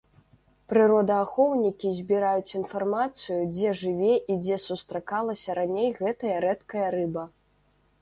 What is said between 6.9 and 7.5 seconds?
рыба.